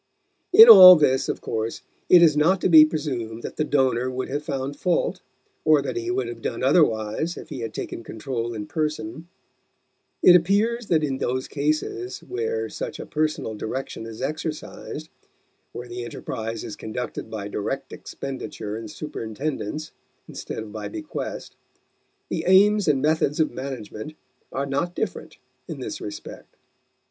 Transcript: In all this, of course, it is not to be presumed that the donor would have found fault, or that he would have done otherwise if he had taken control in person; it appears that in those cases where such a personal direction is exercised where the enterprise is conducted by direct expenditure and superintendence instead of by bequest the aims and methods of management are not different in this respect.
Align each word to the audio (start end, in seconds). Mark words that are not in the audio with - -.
In 0.51 0.67
all 0.67 0.95
this, 0.95 1.29
of 1.29 1.41
course, 1.41 1.83
it 2.09 2.23
is 2.23 2.35
not 2.35 2.59
to 2.61 2.69
be 2.69 2.85
presumed 2.85 3.43
that 3.43 3.57
the 3.57 3.63
donor 3.63 4.09
would 4.09 4.29
have 4.29 4.41
found 4.41 4.75
fault, 4.75 5.21
or 5.63 5.79
that 5.83 5.95
he 5.95 6.09
would 6.09 6.27
have 6.27 6.41
done 6.41 6.63
otherwise 6.63 7.37
if 7.37 7.49
he 7.49 7.59
had 7.59 7.71
taken 7.71 8.01
control 8.03 8.55
in 8.55 8.65
person; 8.65 9.27
it 10.23 10.35
appears 10.35 10.87
that 10.87 11.03
in 11.03 11.19
those 11.19 11.47
cases 11.47 12.21
where 12.23 12.67
such 12.67 12.99
a 12.99 13.05
personal 13.05 13.53
direction 13.53 14.07
is 14.07 14.23
exercised 14.23 15.07
where 15.71 15.87
the 15.87 16.03
enterprise 16.03 16.63
is 16.63 16.75
conducted 16.75 17.29
by 17.29 17.47
direct 17.47 17.93
expenditure 17.93 18.75
and 18.75 18.89
superintendence 18.89 19.91
instead 20.27 20.63
of 20.63 20.71
by 20.71 20.87
bequest 20.87 21.55
the 22.27 22.43
aims 22.47 22.87
and 22.87 23.03
methods 23.03 23.39
of 23.39 23.51
management 23.51 24.15
are 24.51 24.65
not 24.65 24.95
different 24.95 25.37
in 25.67 25.79
this 25.79 26.01
respect. 26.01 26.55